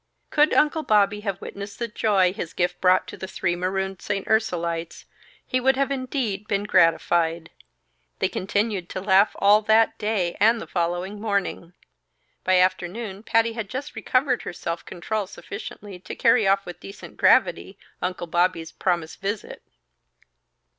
Could 0.31 0.51
Uncle 0.55 0.81
Bobby 0.81 1.19
have 1.19 1.41
witnessed 1.41 1.77
the 1.77 1.87
joy 1.87 2.33
his 2.33 2.53
gift 2.53 2.81
brought 2.81 3.05
to 3.09 3.19
three 3.27 3.55
marooned 3.55 4.01
St. 4.01 4.25
Ursulites, 4.27 5.05
he 5.45 5.59
would 5.59 5.75
have 5.75 5.91
indeed 5.91 6.47
been 6.47 6.63
gratified. 6.63 7.51
They 8.17 8.27
continued 8.27 8.89
to 8.89 8.99
laugh 8.99 9.35
all 9.37 9.61
that 9.61 9.99
day 9.99 10.35
and 10.39 10.59
the 10.59 10.65
following 10.65 11.21
morning. 11.21 11.73
By 12.43 12.57
afternoon 12.59 13.21
Patty 13.21 13.53
had 13.53 13.69
just 13.69 13.93
recovered 13.95 14.41
her 14.41 14.53
self 14.53 14.83
control 14.83 15.27
sufficiently 15.27 15.99
to 15.99 16.15
carry 16.15 16.47
off 16.47 16.65
with 16.65 16.79
decent 16.79 17.15
gravity 17.15 17.77
Uncle 18.01 18.25
Bobby's 18.25 18.71
promised 18.71 19.21
visit. 19.21 19.61